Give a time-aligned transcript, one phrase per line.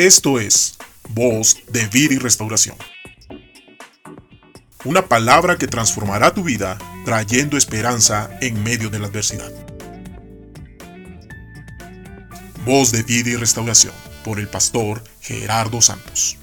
[0.00, 0.78] Esto es
[1.10, 2.74] Voz de Vida y Restauración.
[4.86, 9.52] Una palabra que transformará tu vida trayendo esperanza en medio de la adversidad.
[12.64, 13.92] Voz de Vida y Restauración
[14.24, 16.38] por el pastor Gerardo Santos.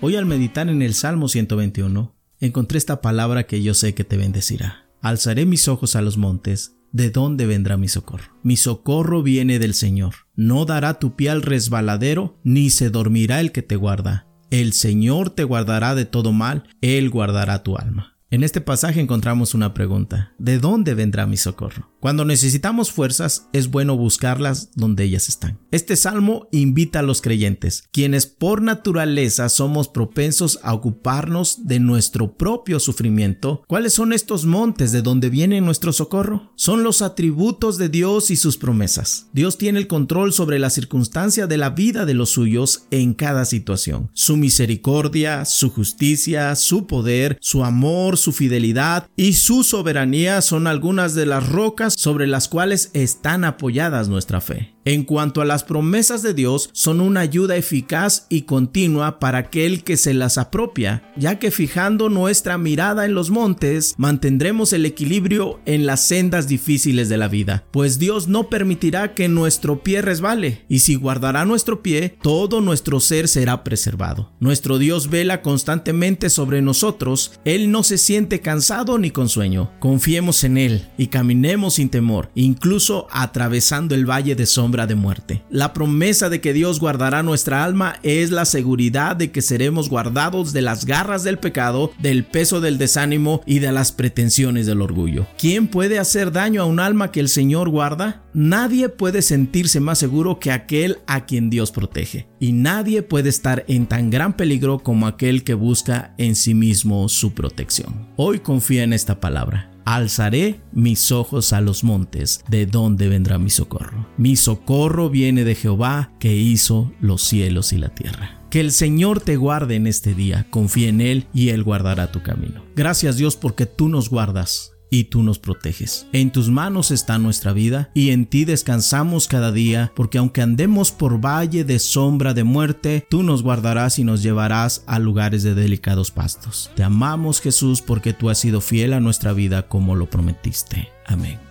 [0.00, 4.16] Hoy al meditar en el Salmo 121, encontré esta palabra que yo sé que te
[4.16, 4.89] bendecirá.
[5.02, 8.24] Alzaré mis ojos a los montes, ¿de dónde vendrá mi socorro?
[8.42, 10.14] Mi socorro viene del Señor.
[10.36, 14.26] No dará tu pie al resbaladero, ni se dormirá el que te guarda.
[14.50, 18.18] El Señor te guardará de todo mal, Él guardará tu alma.
[18.32, 20.34] En este pasaje encontramos una pregunta.
[20.38, 21.90] ¿De dónde vendrá mi socorro?
[21.98, 25.58] Cuando necesitamos fuerzas, es bueno buscarlas donde ellas están.
[25.72, 32.36] Este salmo invita a los creyentes, quienes por naturaleza somos propensos a ocuparnos de nuestro
[32.36, 33.64] propio sufrimiento.
[33.66, 36.52] ¿Cuáles son estos montes de donde viene nuestro socorro?
[36.54, 39.26] Son los atributos de Dios y sus promesas.
[39.32, 43.44] Dios tiene el control sobre la circunstancia de la vida de los suyos en cada
[43.44, 44.08] situación.
[44.14, 51.14] Su misericordia, su justicia, su poder, su amor, su fidelidad y su soberanía son algunas
[51.14, 54.74] de las rocas sobre las cuales están apoyadas nuestra fe.
[54.86, 59.84] En cuanto a las promesas de Dios, son una ayuda eficaz y continua para aquel
[59.84, 65.60] que se las apropia, ya que fijando nuestra mirada en los montes, mantendremos el equilibrio
[65.66, 70.64] en las sendas difíciles de la vida, pues Dios no permitirá que nuestro pie resbale,
[70.66, 74.32] y si guardará nuestro pie, todo nuestro ser será preservado.
[74.40, 79.72] Nuestro Dios vela constantemente sobre nosotros, Él no se siente cansado ni con sueño.
[79.78, 85.42] Confiemos en Él y caminemos sin temor, incluso atravesando el valle de sombra de muerte.
[85.50, 90.52] La promesa de que Dios guardará nuestra alma es la seguridad de que seremos guardados
[90.52, 95.26] de las garras del pecado, del peso del desánimo y de las pretensiones del orgullo.
[95.38, 98.22] ¿Quién puede hacer daño a un alma que el Señor guarda?
[98.32, 102.28] Nadie puede sentirse más seguro que aquel a quien Dios protege.
[102.38, 107.08] Y nadie puede estar en tan gran peligro como aquel que busca en sí mismo
[107.08, 108.08] su protección.
[108.16, 109.70] Hoy confía en esta palabra.
[109.84, 113.99] Alzaré mis ojos a los montes, ¿de dónde vendrá mi socorro?
[114.20, 118.38] Mi socorro viene de Jehová, que hizo los cielos y la tierra.
[118.50, 122.22] Que el Señor te guarde en este día, confía en Él y Él guardará tu
[122.22, 122.62] camino.
[122.76, 126.06] Gracias Dios porque tú nos guardas y tú nos proteges.
[126.12, 130.92] En tus manos está nuestra vida y en ti descansamos cada día, porque aunque andemos
[130.92, 135.54] por valle de sombra de muerte, tú nos guardarás y nos llevarás a lugares de
[135.54, 136.70] delicados pastos.
[136.76, 140.90] Te amamos Jesús porque tú has sido fiel a nuestra vida como lo prometiste.
[141.06, 141.49] Amén.